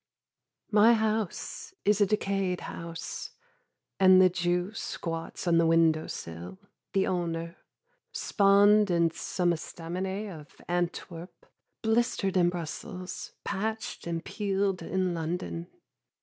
My 0.71 0.95
house 0.95 1.75
is 1.85 2.01
a 2.01 2.07
decayed 2.07 2.61
house, 2.61 3.29
And 3.99 4.19
the 4.19 4.31
jew 4.31 4.73
squats 4.73 5.45
on 5.45 5.59
the 5.59 5.67
window 5.67 6.07
sill, 6.07 6.57
the 6.93 7.05
owner, 7.05 7.57
Spawned 8.11 8.89
in 8.89 9.11
some 9.11 9.53
estaminet 9.53 10.27
of 10.41 10.59
Antwerp, 10.67 11.45
Blistered 11.83 12.35
in 12.35 12.49
Brussels, 12.49 13.33
patched 13.43 14.07
and 14.07 14.25
peeled 14.25 14.81
in 14.81 15.13
London. 15.13 15.67